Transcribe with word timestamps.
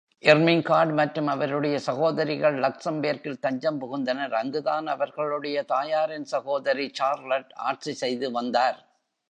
Irmingard 0.23 0.93
மற்றும் 0.93 1.27
அவருடைய 1.27 1.75
சகோதரிகள் 1.79 2.57
லக்சம்பேர்க்கில் 2.59 3.39
தஞ்சம் 3.39 3.79
புகுந்தனர், 3.81 4.33
அங்குதான் 4.33 4.87
அவர்களுடைய 4.87 5.63
தாயாரின் 5.63 6.27
சகோதரி 6.33 6.87
சார்லட் 6.99 7.51
ஆட்சி 7.69 7.93
செய்துவந்தார். 8.01 8.79